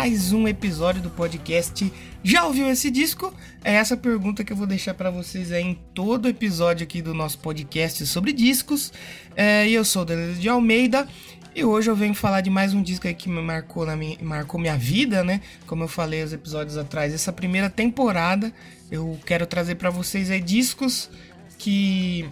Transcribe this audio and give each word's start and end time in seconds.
mais 0.00 0.32
um 0.32 0.48
episódio 0.48 1.02
do 1.02 1.10
podcast. 1.10 1.92
Já 2.24 2.46
ouviu 2.46 2.66
esse 2.70 2.90
disco? 2.90 3.34
É 3.62 3.74
essa 3.74 3.98
pergunta 3.98 4.42
que 4.42 4.50
eu 4.50 4.56
vou 4.56 4.66
deixar 4.66 4.94
para 4.94 5.10
vocês 5.10 5.52
em 5.52 5.74
todo 5.92 6.26
episódio 6.26 6.84
aqui 6.84 7.02
do 7.02 7.12
nosso 7.12 7.38
podcast 7.40 8.06
sobre 8.06 8.32
discos. 8.32 8.94
É, 9.36 9.68
eu 9.68 9.84
sou 9.84 10.00
o 10.00 10.04
Danilo 10.06 10.32
de 10.36 10.48
Almeida 10.48 11.06
e 11.54 11.62
hoje 11.66 11.90
eu 11.90 11.94
venho 11.94 12.14
falar 12.14 12.40
de 12.40 12.48
mais 12.48 12.72
um 12.72 12.82
disco 12.82 13.12
que 13.12 13.28
me 13.28 13.42
marcou, 13.42 13.84
na 13.84 13.94
minha, 13.94 14.16
marcou 14.22 14.58
minha 14.58 14.74
vida, 14.74 15.22
né? 15.22 15.42
Como 15.66 15.84
eu 15.84 15.88
falei 15.88 16.22
os 16.22 16.32
episódios 16.32 16.78
atrás, 16.78 17.12
essa 17.12 17.30
primeira 17.30 17.68
temporada 17.68 18.50
eu 18.90 19.20
quero 19.26 19.46
trazer 19.46 19.74
para 19.74 19.90
vocês 19.90 20.30
aí 20.30 20.40
discos 20.40 21.10
que 21.58 22.26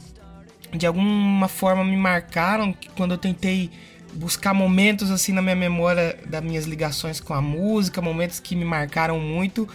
de 0.74 0.86
alguma 0.86 1.48
forma 1.48 1.84
me 1.84 1.98
marcaram 1.98 2.74
quando 2.96 3.12
eu 3.12 3.18
tentei 3.18 3.70
buscar 4.14 4.54
momentos 4.54 5.10
assim 5.10 5.32
na 5.32 5.42
minha 5.42 5.56
memória 5.56 6.18
das 6.26 6.42
minhas 6.42 6.64
ligações 6.64 7.20
com 7.20 7.34
a 7.34 7.40
música, 7.40 8.00
momentos 8.00 8.40
que 8.40 8.56
me 8.56 8.64
marcaram 8.64 9.18
muito. 9.20 9.68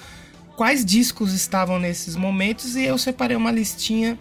Quais 0.56 0.86
discos 0.86 1.34
estavam 1.34 1.80
nesses 1.80 2.16
momentos 2.16 2.76
e 2.76 2.84
eu 2.84 2.98
separei 2.98 3.36
uma 3.36 3.52
listinha 3.52 4.18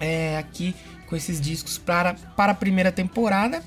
é, 0.00 0.38
aqui 0.38 0.74
com 1.06 1.16
esses 1.16 1.38
discos 1.38 1.76
para, 1.76 2.14
para 2.36 2.52
a 2.52 2.54
primeira 2.54 2.90
temporada. 2.90 3.62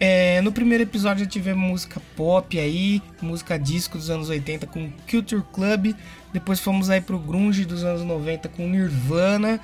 É, 0.00 0.40
no 0.42 0.52
primeiro 0.52 0.82
episódio 0.82 1.24
já 1.24 1.30
tivemos 1.30 1.62
música 1.62 2.00
pop 2.16 2.58
aí, 2.58 3.02
música 3.22 3.56
disco 3.56 3.96
dos 3.96 4.10
anos 4.10 4.28
80 4.28 4.66
com 4.66 4.90
Culture 5.08 5.42
Club. 5.52 5.94
Depois 6.32 6.60
fomos 6.60 6.90
aí 6.90 7.00
pro 7.00 7.18
grunge 7.18 7.64
dos 7.64 7.84
anos 7.84 8.02
90 8.02 8.48
com 8.48 8.68
Nirvana. 8.68 9.60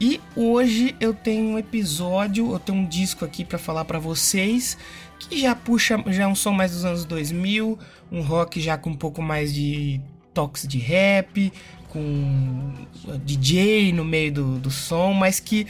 E 0.00 0.20
hoje 0.34 0.94
eu 1.00 1.14
tenho 1.14 1.44
um 1.46 1.58
episódio, 1.58 2.52
eu 2.52 2.58
tenho 2.58 2.78
um 2.78 2.86
disco 2.86 3.24
aqui 3.24 3.44
para 3.44 3.58
falar 3.58 3.84
para 3.84 3.98
vocês 3.98 4.76
que 5.18 5.40
já 5.40 5.54
puxa, 5.54 6.02
já 6.08 6.24
é 6.24 6.26
um 6.26 6.34
som 6.34 6.52
mais 6.52 6.72
dos 6.72 6.84
anos 6.84 7.04
2000, 7.06 7.78
um 8.12 8.20
rock 8.20 8.60
já 8.60 8.76
com 8.76 8.90
um 8.90 8.94
pouco 8.94 9.22
mais 9.22 9.54
de 9.54 10.00
toques 10.34 10.68
de 10.68 10.78
rap, 10.78 11.50
com 11.88 12.72
DJ 13.24 13.92
no 13.92 14.04
meio 14.04 14.32
do, 14.32 14.58
do 14.58 14.70
som, 14.70 15.14
mas 15.14 15.40
que 15.40 15.66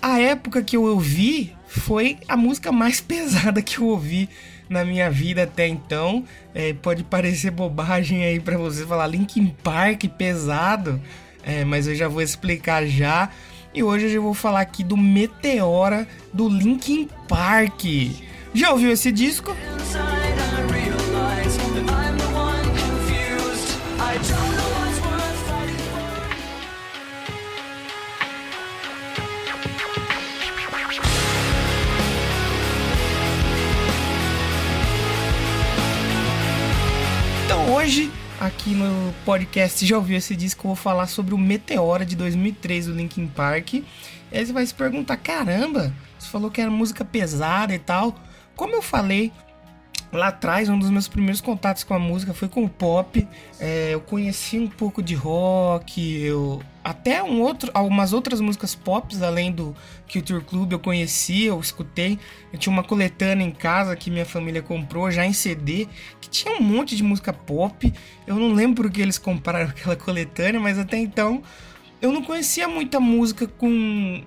a 0.00 0.18
época 0.18 0.62
que 0.62 0.76
eu 0.76 0.84
ouvi 0.84 1.54
foi 1.66 2.16
a 2.26 2.36
música 2.36 2.72
mais 2.72 2.98
pesada 3.02 3.60
que 3.60 3.78
eu 3.78 3.88
ouvi 3.88 4.28
na 4.70 4.84
minha 4.84 5.10
vida 5.10 5.42
até 5.42 5.68
então. 5.68 6.24
É, 6.54 6.72
pode 6.72 7.04
parecer 7.04 7.50
bobagem 7.50 8.24
aí 8.24 8.40
para 8.40 8.56
você 8.56 8.86
falar 8.86 9.06
Linkin 9.06 9.48
Park 9.62 10.04
pesado, 10.16 10.98
é, 11.42 11.64
mas 11.64 11.86
eu 11.86 11.94
já 11.94 12.08
vou 12.08 12.22
explicar 12.22 12.86
já. 12.86 13.30
E 13.72 13.84
hoje 13.84 14.10
eu 14.12 14.22
vou 14.22 14.34
falar 14.34 14.60
aqui 14.60 14.82
do 14.82 14.96
Meteora 14.96 16.06
do 16.32 16.48
Linkin 16.48 17.08
Park. 17.28 17.84
Já 18.52 18.72
ouviu 18.72 18.90
esse 18.90 19.12
disco? 19.12 19.56
Então 37.44 37.72
hoje 37.72 38.10
aqui 38.40 38.70
no 38.70 39.12
podcast 39.26 39.84
já 39.84 39.98
ouviu 39.98 40.16
esse 40.16 40.34
disco, 40.34 40.62
eu 40.62 40.68
vou 40.70 40.76
falar 40.76 41.06
sobre 41.06 41.34
o 41.34 41.38
Meteora 41.38 42.06
de 42.06 42.16
2003 42.16 42.86
do 42.86 42.94
Linkin 42.94 43.26
Park. 43.26 43.74
E 43.74 43.84
aí 44.32 44.46
você 44.46 44.52
vai 44.52 44.64
se 44.64 44.72
perguntar, 44.72 45.18
caramba, 45.18 45.92
você 46.18 46.28
falou 46.28 46.50
que 46.50 46.60
era 46.60 46.70
música 46.70 47.04
pesada 47.04 47.74
e 47.74 47.78
tal. 47.78 48.16
Como 48.56 48.74
eu 48.74 48.80
falei 48.80 49.30
lá 50.12 50.28
atrás, 50.28 50.68
um 50.68 50.78
dos 50.78 50.90
meus 50.90 51.06
primeiros 51.06 51.40
contatos 51.40 51.84
com 51.84 51.94
a 51.94 51.98
música 51.98 52.34
foi 52.34 52.48
com 52.48 52.64
o 52.64 52.68
pop. 52.68 53.26
É, 53.58 53.90
eu 53.94 54.00
conheci 54.00 54.58
um 54.58 54.66
pouco 54.66 55.02
de 55.02 55.14
rock, 55.14 56.20
eu 56.20 56.60
até 56.82 57.22
um 57.22 57.40
outro, 57.42 57.70
algumas 57.74 58.12
outras 58.12 58.40
músicas 58.40 58.74
pop 58.74 59.14
além 59.22 59.52
do 59.52 59.76
Culture 60.10 60.42
Club 60.42 60.72
eu 60.72 60.78
conheci, 60.78 61.44
eu 61.44 61.60
escutei. 61.60 62.18
Eu 62.52 62.58
tinha 62.58 62.72
uma 62.72 62.82
coletânea 62.82 63.44
em 63.44 63.52
casa 63.52 63.94
que 63.94 64.10
minha 64.10 64.26
família 64.26 64.62
comprou 64.62 65.10
já 65.10 65.24
em 65.24 65.32
CD, 65.32 65.86
que 66.20 66.28
tinha 66.28 66.56
um 66.56 66.62
monte 66.62 66.96
de 66.96 67.02
música 67.02 67.32
pop. 67.32 67.92
Eu 68.26 68.36
não 68.36 68.52
lembro 68.52 68.82
por 68.82 68.90
que 68.90 69.00
eles 69.00 69.18
compraram 69.18 69.68
aquela 69.70 69.94
coletânea, 69.96 70.60
mas 70.60 70.78
até 70.78 70.96
então 70.96 71.42
eu 72.02 72.12
não 72.12 72.22
conhecia 72.22 72.66
muita 72.66 72.98
música 72.98 73.46
com 73.46 74.22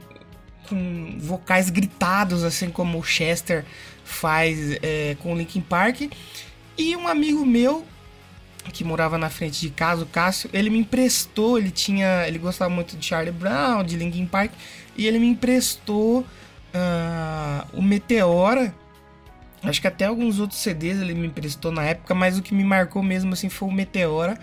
com 0.69 1.17
vocais 1.19 1.69
gritados, 1.69 2.41
assim 2.41 2.69
como 2.69 2.97
o 2.97 3.03
Chester 3.03 3.65
faz 4.03 4.77
é, 4.81 5.15
com 5.19 5.33
o 5.33 5.37
Linkin 5.37 5.61
Park. 5.61 6.11
E 6.77 6.95
um 6.95 7.07
amigo 7.07 7.45
meu 7.45 7.85
que 8.71 8.83
morava 8.83 9.17
na 9.17 9.29
frente 9.29 9.59
de 9.59 9.69
casa, 9.69 10.03
o 10.03 10.05
Cássio, 10.05 10.49
ele 10.53 10.69
me 10.69 10.79
emprestou, 10.79 11.57
ele 11.57 11.71
tinha, 11.71 12.25
ele 12.27 12.39
gostava 12.39 12.69
muito 12.69 12.95
de 12.95 13.05
Charlie 13.05 13.33
Brown, 13.33 13.83
de 13.83 13.97
Linkin 13.97 14.25
Park, 14.25 14.51
e 14.95 15.05
ele 15.05 15.19
me 15.19 15.27
emprestou 15.27 16.21
uh, 16.21 17.67
o 17.73 17.81
Meteora. 17.81 18.73
Acho 19.61 19.81
que 19.81 19.87
até 19.87 20.05
alguns 20.05 20.39
outros 20.39 20.59
CDs 20.61 21.01
ele 21.01 21.13
me 21.13 21.27
emprestou 21.27 21.71
na 21.71 21.83
época, 21.83 22.13
mas 22.13 22.37
o 22.37 22.41
que 22.41 22.53
me 22.53 22.63
marcou 22.63 23.01
mesmo 23.01 23.33
assim 23.33 23.49
foi 23.49 23.67
o 23.67 23.71
Meteora. 23.71 24.37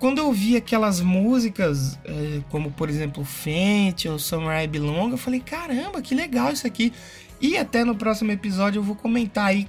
Quando 0.00 0.16
eu 0.16 0.32
vi 0.32 0.56
aquelas 0.56 1.02
músicas, 1.02 1.98
é, 2.06 2.40
como 2.48 2.70
por 2.70 2.88
exemplo 2.88 3.22
Fente 3.22 4.08
ou 4.08 4.18
Summer 4.18 4.64
I 4.64 4.66
Belong, 4.66 5.10
eu 5.10 5.18
falei, 5.18 5.40
caramba, 5.40 6.00
que 6.00 6.14
legal 6.14 6.50
isso 6.50 6.66
aqui. 6.66 6.90
E 7.38 7.58
até 7.58 7.84
no 7.84 7.94
próximo 7.94 8.32
episódio 8.32 8.78
eu 8.78 8.82
vou 8.82 8.96
comentar 8.96 9.48
aí 9.48 9.68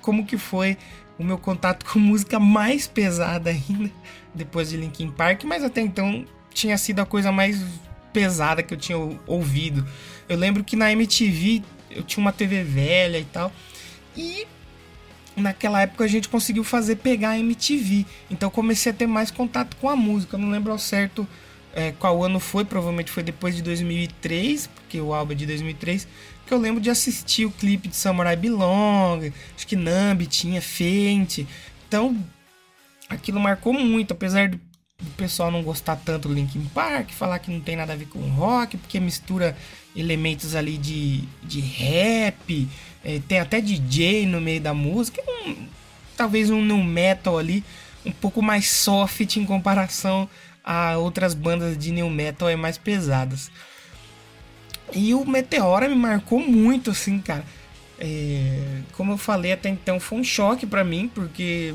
como 0.00 0.24
que 0.24 0.38
foi 0.38 0.78
o 1.18 1.24
meu 1.24 1.36
contato 1.36 1.84
com 1.90 1.98
música 1.98 2.38
mais 2.38 2.86
pesada 2.86 3.50
ainda, 3.50 3.90
depois 4.32 4.70
de 4.70 4.76
Linkin 4.76 5.10
Park, 5.10 5.42
mas 5.42 5.64
até 5.64 5.80
então 5.80 6.24
tinha 6.54 6.78
sido 6.78 7.00
a 7.00 7.06
coisa 7.06 7.32
mais 7.32 7.60
pesada 8.12 8.62
que 8.62 8.72
eu 8.72 8.78
tinha 8.78 8.96
ouvido. 9.26 9.84
Eu 10.28 10.38
lembro 10.38 10.62
que 10.62 10.76
na 10.76 10.92
MTV 10.92 11.60
eu 11.90 12.04
tinha 12.04 12.22
uma 12.22 12.32
TV 12.32 12.62
velha 12.62 13.18
e 13.18 13.24
tal, 13.24 13.52
e 14.16 14.46
naquela 15.36 15.80
época 15.82 16.04
a 16.04 16.08
gente 16.08 16.28
conseguiu 16.28 16.64
fazer 16.64 16.96
pegar 16.96 17.30
a 17.30 17.38
MTV, 17.38 18.04
então 18.30 18.50
comecei 18.50 18.92
a 18.92 18.94
ter 18.94 19.06
mais 19.06 19.30
contato 19.30 19.76
com 19.76 19.88
a 19.88 19.96
música. 19.96 20.36
Eu 20.36 20.40
não 20.40 20.50
lembro 20.50 20.72
ao 20.72 20.78
certo 20.78 21.26
é, 21.74 21.92
qual 21.92 22.22
ano 22.22 22.38
foi, 22.38 22.64
provavelmente 22.64 23.10
foi 23.10 23.22
depois 23.22 23.56
de 23.56 23.62
2003, 23.62 24.66
porque 24.66 25.00
o 25.00 25.14
álbum 25.14 25.32
é 25.32 25.34
de 25.34 25.46
2003, 25.46 26.06
que 26.46 26.52
eu 26.52 26.58
lembro 26.58 26.80
de 26.80 26.90
assistir 26.90 27.46
o 27.46 27.50
clipe 27.50 27.88
de 27.88 27.96
Samurai 27.96 28.36
Belong, 28.36 29.32
acho 29.56 29.66
que 29.66 29.76
Nambi 29.76 30.26
tinha, 30.26 30.60
Fente. 30.60 31.46
Então, 31.88 32.16
aquilo 33.08 33.40
marcou 33.40 33.72
muito, 33.72 34.12
apesar 34.12 34.48
do, 34.48 34.60
pessoal 35.16 35.50
não 35.50 35.62
gostar 35.62 35.96
tanto 35.96 36.28
do 36.28 36.34
Linkin 36.34 36.64
Park, 36.74 37.10
falar 37.10 37.38
que 37.38 37.50
não 37.50 37.60
tem 37.60 37.76
nada 37.76 37.92
a 37.92 37.96
ver 37.96 38.06
com 38.06 38.20
rock, 38.20 38.76
porque 38.76 39.00
mistura 39.00 39.56
elementos 39.94 40.54
ali 40.54 40.78
de, 40.78 41.24
de 41.42 41.60
rap, 41.60 42.68
é, 43.04 43.20
tem 43.26 43.38
até 43.38 43.60
DJ 43.60 44.26
no 44.26 44.40
meio 44.40 44.60
da 44.60 44.72
música, 44.72 45.22
um, 45.46 45.66
talvez 46.16 46.50
um 46.50 46.62
no 46.62 46.82
metal 46.82 47.38
ali, 47.38 47.64
um 48.04 48.12
pouco 48.12 48.42
mais 48.42 48.68
soft 48.68 49.36
em 49.36 49.44
comparação 49.44 50.28
a 50.64 50.96
outras 50.96 51.34
bandas 51.34 51.76
de 51.76 51.90
new 51.90 52.08
metal 52.08 52.48
é 52.48 52.56
mais 52.56 52.78
pesadas. 52.78 53.50
E 54.94 55.14
o 55.14 55.24
Meteora 55.24 55.88
me 55.88 55.94
marcou 55.94 56.38
muito, 56.38 56.90
assim, 56.90 57.18
cara. 57.18 57.44
É, 57.98 58.80
como 58.92 59.12
eu 59.12 59.18
falei 59.18 59.52
até 59.52 59.68
então, 59.68 59.98
foi 59.98 60.18
um 60.18 60.24
choque 60.24 60.66
para 60.66 60.84
mim, 60.84 61.10
porque, 61.14 61.74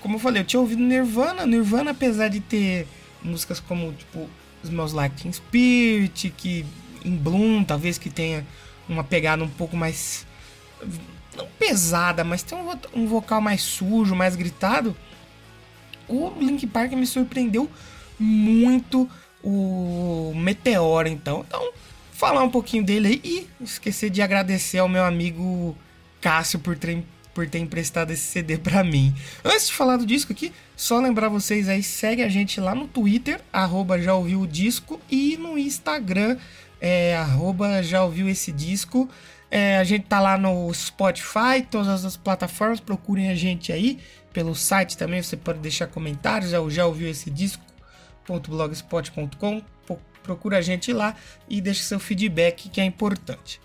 como 0.00 0.16
eu 0.16 0.18
falei, 0.18 0.42
eu 0.42 0.46
tinha 0.46 0.60
ouvido 0.60 0.82
Nirvana. 0.82 1.46
Nirvana, 1.46 1.92
apesar 1.92 2.28
de 2.28 2.40
ter 2.40 2.86
músicas 3.22 3.60
como, 3.60 3.92
tipo, 3.92 4.28
os 4.62 4.70
meus 4.70 4.92
Like 4.92 5.22
Teen 5.22 5.32
Spirit, 5.32 6.32
que 6.36 6.66
em 7.04 7.16
Bloom, 7.16 7.64
talvez 7.64 7.98
que 7.98 8.10
tenha 8.10 8.46
uma 8.88 9.04
pegada 9.04 9.42
um 9.42 9.48
pouco 9.48 9.76
mais. 9.76 10.26
Não 11.36 11.46
pesada, 11.58 12.22
mas 12.22 12.42
tem 12.42 12.56
um, 12.56 12.70
um 12.94 13.06
vocal 13.06 13.40
mais 13.40 13.62
sujo, 13.62 14.14
mais 14.14 14.36
gritado. 14.36 14.96
O 16.08 16.32
Link 16.38 16.66
Park 16.66 16.92
me 16.92 17.06
surpreendeu 17.06 17.68
muito 18.18 19.08
o 19.42 20.32
Meteora, 20.36 21.08
então. 21.08 21.44
Então, 21.46 21.72
falar 22.12 22.42
um 22.42 22.50
pouquinho 22.50 22.84
dele 22.84 23.08
aí 23.08 23.20
e 23.24 23.64
esquecer 23.64 24.10
de 24.10 24.22
agradecer 24.22 24.78
ao 24.78 24.88
meu 24.88 25.04
amigo 25.04 25.76
Cássio 26.20 26.58
por 26.58 26.76
ter, 26.76 27.04
por 27.34 27.48
ter 27.48 27.58
emprestado 27.58 28.12
esse 28.12 28.22
CD 28.22 28.56
para 28.56 28.82
mim. 28.84 29.14
Antes 29.44 29.68
de 29.68 29.74
falar 29.74 29.96
do 29.96 30.06
disco 30.06 30.32
aqui, 30.32 30.52
só 30.76 30.98
lembrar 30.98 31.28
vocês 31.28 31.68
aí, 31.68 31.82
segue 31.82 32.22
a 32.22 32.28
gente 32.28 32.60
lá 32.60 32.74
no 32.74 32.88
Twitter, 32.88 33.40
arroba 33.52 34.00
já 34.00 34.14
ouviu 34.14 34.40
o 34.40 34.46
disco, 34.46 35.00
e 35.10 35.36
no 35.36 35.58
Instagram, 35.58 36.38
é, 36.86 37.16
arroba 37.16 37.82
já 37.82 38.04
ouviu 38.04 38.28
esse 38.28 38.52
disco. 38.52 39.08
É, 39.50 39.78
a 39.78 39.84
gente 39.84 40.04
tá 40.04 40.20
lá 40.20 40.36
no 40.36 40.70
Spotify, 40.74 41.62
todas 41.70 42.04
as 42.04 42.14
plataformas, 42.14 42.78
procurem 42.78 43.30
a 43.30 43.34
gente 43.34 43.72
aí. 43.72 43.98
Pelo 44.34 44.54
site 44.54 44.98
também 44.98 45.22
você 45.22 45.34
pode 45.34 45.60
deixar 45.60 45.86
comentários, 45.86 46.50
já, 46.50 46.58
já 46.68 46.84
ouviu 46.84 47.08
esse 47.08 47.30
disco.blogspot.com 47.30 49.62
procura 50.22 50.58
a 50.58 50.62
gente 50.62 50.92
lá 50.92 51.16
e 51.46 51.60
deixa 51.60 51.82
seu 51.82 52.00
feedback 52.00 52.70
que 52.70 52.80
é 52.80 52.84
importante. 52.84 53.60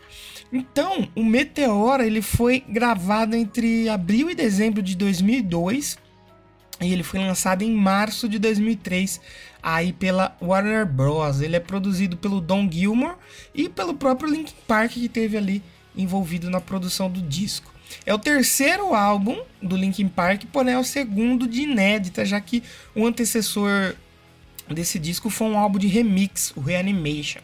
Então, 0.52 1.08
o 1.16 1.24
Meteora 1.24 2.06
ele 2.06 2.22
foi 2.22 2.66
gravado 2.68 3.34
entre 3.34 3.88
abril 3.88 4.30
e 4.30 4.36
dezembro 4.36 4.82
de 4.82 4.94
2002 4.96 5.98
E 6.82 6.94
ele 6.94 7.04
foi 7.04 7.20
lançado 7.20 7.62
em 7.62 7.72
março 7.72 8.30
de 8.30 8.40
2003 8.40 9.20
aí 9.62 9.92
pela 9.92 10.36
Warner 10.42 10.86
Bros. 10.86 11.42
Ele 11.42 11.56
é 11.56 11.60
produzido 11.60 12.16
pelo 12.16 12.40
Don 12.40 12.70
Gilmore 12.72 13.16
e 13.54 13.68
pelo 13.68 13.94
próprio 13.94 14.32
Linkin 14.32 14.56
Park 14.68 14.94
que 14.94 15.10
teve 15.10 15.38
ali 15.38 15.62
envolvido 15.96 16.50
na 16.50 16.62
produção 16.62 17.10
do 17.10 17.22
disco. 17.22 17.74
É 18.06 18.14
o 18.14 18.20
terceiro 18.20 18.94
álbum 18.94 19.42
do 19.62 19.76
Linkin 19.76 20.08
Park, 20.08 20.44
porém 20.52 20.76
é 20.76 20.80
o 20.80 20.84
segundo 20.84 21.48
de 21.48 21.62
inédita, 21.62 22.24
já 22.24 22.40
que 22.40 22.64
o 22.96 23.06
antecessor 23.06 23.96
desse 24.70 25.00
disco 25.00 25.30
foi 25.30 25.48
um 25.48 25.58
álbum 25.58 25.80
de 25.80 25.88
remix, 25.88 26.54
o 26.56 26.62
Reanimation. 26.62 27.42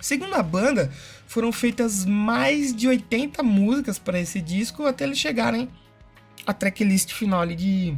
Segundo 0.00 0.34
a 0.34 0.42
banda, 0.42 0.90
foram 1.26 1.52
feitas 1.52 2.04
mais 2.04 2.74
de 2.74 2.88
80 2.88 3.42
músicas 3.42 3.98
para 3.98 4.18
esse 4.18 4.40
disco 4.40 4.86
até 4.86 5.04
eles 5.04 5.18
chegarem 5.18 5.68
à 6.46 6.52
tracklist 6.54 7.12
final 7.12 7.44
de 7.46 7.94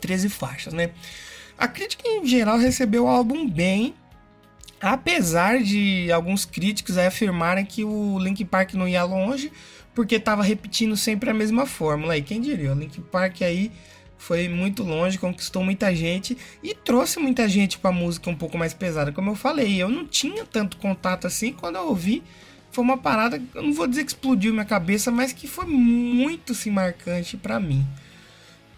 13 0.00 0.28
faixas, 0.28 0.72
né? 0.72 0.90
A 1.58 1.68
crítica 1.68 2.08
em 2.08 2.26
geral 2.26 2.58
recebeu 2.58 3.04
o 3.04 3.08
álbum 3.08 3.48
bem, 3.48 3.94
apesar 4.80 5.62
de 5.62 6.10
alguns 6.10 6.44
críticos 6.44 6.96
afirmarem 6.96 7.64
que 7.64 7.84
o 7.84 8.18
Linkin 8.18 8.46
Park 8.46 8.74
não 8.74 8.88
ia 8.88 9.04
longe 9.04 9.52
porque 9.94 10.16
estava 10.16 10.42
repetindo 10.42 10.96
sempre 10.96 11.30
a 11.30 11.34
mesma 11.34 11.66
fórmula. 11.66 12.16
E 12.16 12.22
quem 12.22 12.40
diria, 12.40 12.72
o 12.72 12.78
Linkin 12.78 13.02
Park 13.02 13.42
aí 13.42 13.70
foi 14.16 14.48
muito 14.48 14.82
longe, 14.82 15.18
conquistou 15.18 15.64
muita 15.64 15.94
gente 15.94 16.36
e 16.62 16.74
trouxe 16.74 17.18
muita 17.18 17.48
gente 17.48 17.78
para 17.78 17.90
música 17.90 18.30
um 18.30 18.36
pouco 18.36 18.56
mais 18.56 18.72
pesada, 18.72 19.12
como 19.12 19.30
eu 19.30 19.34
falei. 19.34 19.80
Eu 19.80 19.88
não 19.88 20.06
tinha 20.06 20.44
tanto 20.44 20.76
contato 20.76 21.26
assim 21.26 21.52
quando 21.52 21.76
eu 21.76 21.88
ouvi. 21.88 22.22
Foi 22.70 22.84
uma 22.84 22.96
parada, 22.96 23.42
eu 23.54 23.62
não 23.62 23.72
vou 23.72 23.86
dizer 23.86 24.04
que 24.04 24.10
explodiu 24.10 24.52
minha 24.52 24.64
cabeça, 24.64 25.10
mas 25.10 25.32
que 25.32 25.48
foi 25.48 25.66
muito 25.66 26.52
assim, 26.52 26.70
marcante 26.70 27.36
para 27.36 27.58
mim. 27.58 27.84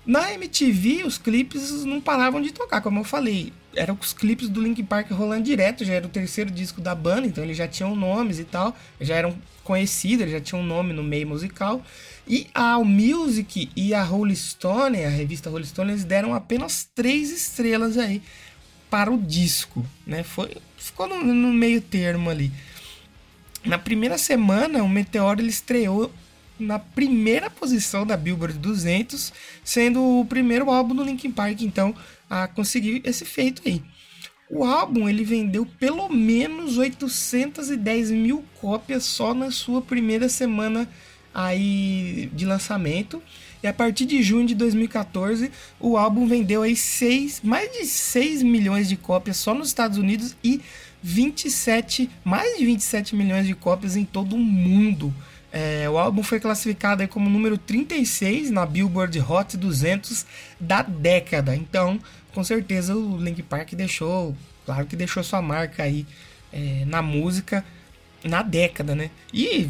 Na 0.05 0.33
MTV, 0.33 1.05
os 1.05 1.17
clipes 1.17 1.85
não 1.85 2.01
paravam 2.01 2.43
de 2.43 2.53
tocar, 2.53 2.81
como 2.81 3.01
eu 3.01 3.05
falei. 3.05 3.53
Eram 3.75 3.97
os 4.01 4.13
clipes 4.13 4.49
do 4.49 4.61
Linkin 4.61 4.85
Park 4.85 5.11
rolando 5.13 5.45
direto, 5.45 5.85
já 5.85 5.95
era 5.95 6.07
o 6.07 6.11
terceiro 6.11 6.51
disco 6.51 6.81
da 6.81 6.95
banda, 6.95 7.27
então 7.27 7.43
eles 7.43 7.57
já 7.57 7.69
tinham 7.69 7.95
nomes 7.95 8.39
e 8.39 8.45
tal, 8.45 8.77
já 9.01 9.15
eram 9.15 9.39
conhecidos, 9.63 10.31
já 10.31 10.41
tinham 10.41 10.61
um 10.61 10.67
nome 10.67 10.93
no 10.93 11.05
meio 11.05 11.29
musical. 11.29 11.83
E 12.27 12.49
a 12.53 12.79
Music 12.79 13.71
e 13.77 13.95
a 13.95 14.03
Rolling 14.03 14.35
Stone, 14.35 15.05
a 15.05 15.09
revista 15.09 15.49
Rolling 15.49 15.67
Stone, 15.67 15.93
eles 15.93 16.05
deram 16.05 16.35
apenas 16.35 16.89
três 16.95 17.31
estrelas 17.31 17.97
aí 17.97 18.21
para 18.91 19.11
o 19.11 19.17
disco, 19.17 19.87
né? 20.07 20.23
Foi, 20.23 20.57
ficou 20.77 21.07
no, 21.09 21.25
no 21.25 21.53
meio 21.53 21.81
termo 21.81 22.29
ali. 22.29 22.53
Na 23.65 23.79
primeira 23.79 24.19
semana, 24.19 24.83
o 24.83 24.89
Meteoro 24.89 25.41
ele 25.41 25.49
estreou 25.49 26.13
na 26.59 26.79
primeira 26.79 27.51
posição 27.51 28.07
da 28.07 28.17
Billboard 28.17 28.59
200, 28.59 29.33
sendo 29.65 30.21
o 30.21 30.25
primeiro 30.25 30.71
álbum 30.71 30.95
do 30.95 31.05
Linkin 31.05 31.31
Park, 31.31 31.63
então, 31.63 31.95
a 32.29 32.47
conseguir 32.47 33.03
esse 33.05 33.25
feito 33.25 33.63
aí. 33.67 33.83
O 34.49 34.65
álbum 34.65 35.09
ele 35.09 35.25
vendeu 35.25 35.65
pelo 35.65 36.09
menos 36.11 36.77
810 36.77 38.11
mil 38.11 38.45
cópias 38.61 39.05
só 39.05 39.33
na 39.33 39.51
sua 39.51 39.81
primeira 39.81 40.29
semana 40.29 40.89
aí 41.35 42.31
de 42.35 42.45
lançamento. 42.45 43.23
E 43.63 43.67
a 43.67 43.73
partir 43.73 44.05
de 44.05 44.23
junho 44.23 44.47
de 44.47 44.55
2014, 44.55 45.51
o 45.81 45.97
álbum 45.97 46.27
vendeu 46.27 46.63
aí 46.63 46.77
seis, 46.77 47.41
mais 47.43 47.71
de 47.73 47.87
6 47.87 48.43
milhões 48.43 48.89
de 48.89 48.97
cópias 48.97 49.37
só 49.37 49.55
nos 49.55 49.69
Estados 49.69 49.97
Unidos 49.97 50.37
e 50.43 50.61
27, 51.03 52.11
mais 52.25 52.59
de 52.59 52.67
27 52.67 53.17
milhões 53.17 53.47
de 53.47 53.55
cópias 53.55 53.97
em 53.97 54.05
todo 54.05 54.37
o 54.37 54.39
mundo. 54.39 55.15
É, 55.53 55.89
o 55.89 55.99
álbum 55.99 56.23
foi 56.23 56.41
classificado 56.41 57.07
como 57.09 57.29
número 57.29 57.59
36 57.59 58.51
na 58.51 58.65
Billboard 58.65 59.21
Hot 59.21 59.57
200 59.57 60.25
da 60.59 60.83
década. 60.83 61.55
Então, 61.55 62.01
com 62.35 62.43
certeza, 62.43 62.97
o 62.97 63.19
Link 63.19 63.43
Park 63.43 63.75
deixou, 63.75 64.35
claro 64.65 64.87
que 64.87 64.97
deixou 64.97 65.23
sua 65.23 65.43
marca 65.43 65.83
aí 65.83 66.07
é, 66.53 66.85
na 66.87 67.03
música 67.03 67.65
na 68.25 68.43
década, 68.43 68.95
né? 68.95 69.11
E 69.33 69.69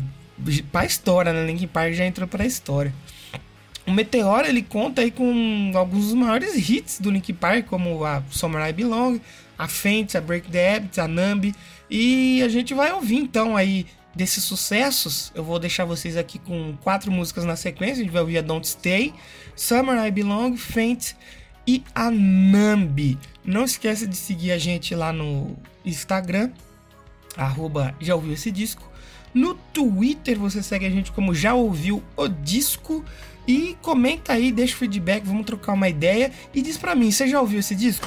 pra 0.70 0.84
história, 0.84 1.32
né? 1.32 1.46
Linkin 1.46 1.66
Park 1.66 1.92
já 1.92 2.04
entrou 2.04 2.28
pra 2.28 2.44
história. 2.44 2.92
O 3.86 3.90
Meteor 3.90 4.44
ele 4.44 4.62
conta 4.62 5.02
aí 5.02 5.10
com 5.10 5.72
alguns 5.74 6.06
dos 6.06 6.14
maiores 6.14 6.68
hits 6.68 7.00
do 7.00 7.10
Linkin 7.10 7.34
Park, 7.34 7.66
como 7.66 8.04
a 8.04 8.22
Summer 8.30 8.68
I 8.68 8.72
Belong, 8.72 9.20
a 9.58 9.66
Faint, 9.66 10.14
a 10.14 10.20
Break 10.20 10.48
the 10.50 10.76
Habit, 10.76 11.00
a 11.00 11.08
Numb. 11.08 11.52
E 11.90 12.42
a 12.42 12.48
gente 12.48 12.74
vai 12.74 12.92
ouvir 12.92 13.16
então 13.16 13.56
aí 13.56 13.86
desses 14.14 14.44
sucessos. 14.44 15.32
Eu 15.34 15.44
vou 15.44 15.58
deixar 15.58 15.84
vocês 15.84 16.16
aqui 16.16 16.38
com 16.38 16.76
quatro 16.82 17.10
músicas 17.10 17.44
na 17.44 17.56
sequência. 17.56 18.02
A 18.02 18.04
gente 18.04 18.12
vai 18.12 18.22
ouvir 18.22 18.38
a 18.38 18.42
Don't 18.42 18.66
Stay, 18.66 19.14
Summer 19.56 20.04
I 20.06 20.10
Belong, 20.10 20.56
Faint 20.56 21.12
e 21.66 21.82
a 21.94 22.10
Numb. 22.10 23.18
Não 23.44 23.64
esqueça 23.64 24.06
de 24.06 24.16
seguir 24.16 24.52
a 24.52 24.58
gente 24.58 24.94
lá 24.94 25.12
no 25.12 25.56
Instagram, 25.84 26.50
arroba 27.36 27.94
já 28.00 28.14
ouviu 28.14 28.32
esse 28.32 28.50
disco. 28.50 28.90
No 29.34 29.54
Twitter 29.54 30.38
você 30.38 30.62
segue 30.62 30.86
a 30.86 30.90
gente 30.90 31.10
como 31.12 31.34
já 31.34 31.54
ouviu 31.54 32.02
o 32.16 32.28
disco. 32.28 33.04
E 33.46 33.76
comenta 33.82 34.34
aí, 34.34 34.52
deixa 34.52 34.74
o 34.76 34.78
feedback, 34.78 35.24
vamos 35.24 35.44
trocar 35.44 35.72
uma 35.72 35.88
ideia. 35.88 36.30
E 36.54 36.62
diz 36.62 36.76
pra 36.76 36.94
mim, 36.94 37.10
você 37.10 37.26
já 37.26 37.40
ouviu 37.40 37.58
esse 37.58 37.74
disco? 37.74 38.06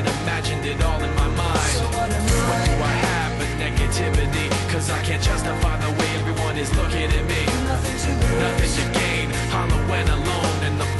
and 0.00 0.08
imagined 0.22 0.64
it 0.64 0.82
all 0.82 1.02
in 1.02 1.14
my 1.14 1.28
mind 1.36 1.70
so 1.76 1.84
what, 1.96 2.08
what 2.48 2.60
do 2.64 2.74
I 2.92 2.94
have 3.06 3.38
but 3.38 3.50
negativity? 3.60 4.48
Cause 4.72 4.88
I 4.90 5.02
can't 5.02 5.22
justify 5.22 5.76
the 5.76 5.92
way 5.98 6.08
everyone 6.20 6.56
is 6.56 6.74
looking 6.76 7.10
at 7.18 7.24
me 7.32 7.42
Nothing 7.68 7.98
to, 8.04 8.12
Nothing 8.40 8.72
to 8.78 8.84
gain, 8.98 9.30
hollow 9.52 9.82
and 9.98 10.08
alone 10.08 10.58
in 10.68 10.78
the 10.78 10.99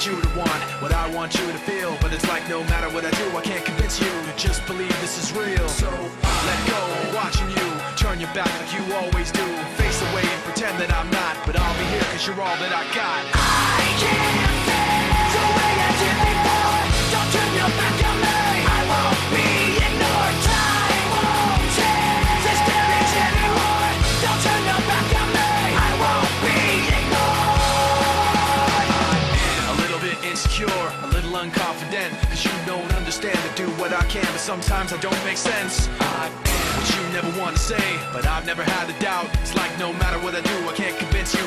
want 0.00 0.16
you 0.16 0.22
to 0.22 0.38
want 0.38 0.62
what 0.80 0.92
I 0.92 1.10
want 1.14 1.34
you 1.34 1.46
to 1.46 1.58
feel. 1.58 1.94
But 2.00 2.14
it's 2.14 2.26
like 2.26 2.48
no 2.48 2.64
matter 2.64 2.88
what 2.94 3.04
I 3.04 3.10
do, 3.10 3.36
I 3.36 3.42
can't 3.42 3.62
convince 3.62 4.00
you 4.00 4.06
to 4.06 4.32
just 4.34 4.64
believe 4.66 4.88
this 5.02 5.22
is 5.22 5.30
real. 5.36 5.68
So 5.68 5.90
let 5.90 6.66
go, 6.66 7.14
watching 7.14 7.50
you 7.50 7.68
turn 7.96 8.18
your 8.18 8.32
back 8.32 8.48
like 8.60 8.72
you 8.72 8.94
always 8.94 9.30
do. 9.30 9.44
Face 9.76 10.00
away 10.12 10.22
and 10.22 10.42
pretend 10.44 10.78
that 10.80 10.90
I'm 10.90 11.10
not, 11.10 11.36
but 11.44 11.56
I'll 11.58 11.78
be 11.78 11.84
here 11.92 12.00
cause 12.12 12.26
you're 12.26 12.40
all 12.40 12.56
that 12.56 12.72
I 12.72 12.84
got. 12.94 13.24
I 13.34 13.96
can't. 14.00 14.49
you 32.44 32.50
don't 32.66 32.92
understand 32.94 33.36
to 33.36 33.54
do 33.54 33.68
what 33.80 33.92
I 33.92 34.04
can, 34.04 34.24
but 34.24 34.40
sometimes 34.40 34.92
I 34.92 34.98
don't 34.98 35.24
make 35.24 35.36
sense. 35.36 35.88
I 36.00 36.30
what 36.76 36.88
you 36.96 37.12
never 37.12 37.40
want 37.40 37.56
to 37.56 37.62
say, 37.62 37.98
but 38.12 38.26
I've 38.26 38.46
never 38.46 38.62
had 38.62 38.88
a 38.88 38.98
doubt. 39.00 39.28
It's 39.42 39.54
like 39.54 39.70
no 39.78 39.92
matter 39.94 40.18
what 40.18 40.34
I 40.34 40.40
do, 40.40 40.68
I 40.68 40.72
can't 40.72 40.96
convince 40.98 41.34
you. 41.34 41.39